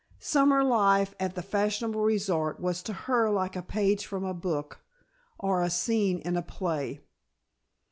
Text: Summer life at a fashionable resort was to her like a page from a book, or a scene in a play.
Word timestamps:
Summer 0.17 0.63
life 0.63 1.13
at 1.19 1.37
a 1.37 1.43
fashionable 1.43 2.01
resort 2.01 2.59
was 2.59 2.81
to 2.81 2.91
her 2.93 3.29
like 3.29 3.55
a 3.55 3.61
page 3.61 4.07
from 4.07 4.23
a 4.25 4.33
book, 4.33 4.79
or 5.37 5.61
a 5.61 5.69
scene 5.69 6.17
in 6.17 6.35
a 6.35 6.41
play. 6.41 7.01